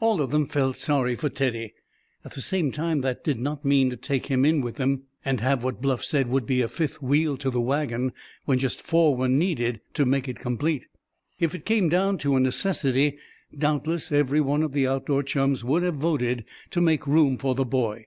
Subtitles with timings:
[0.00, 1.74] All of them felt sorry for Teddy.
[2.24, 5.42] At the same time that did not mean to take him in with them, and
[5.42, 8.12] have what Bluff said would be a "fifth wheel to the wagon,
[8.46, 10.86] when just four were needed to make it complete."
[11.38, 13.18] If it came down to a necessity
[13.54, 17.66] doubtless every one of the outdoor chums would have voted to make room for the
[17.66, 18.06] boy.